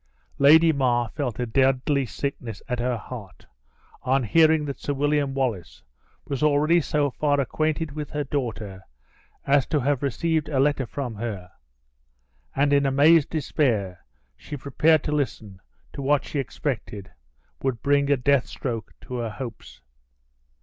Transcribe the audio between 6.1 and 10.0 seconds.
was already so far acquainted with her daughter as to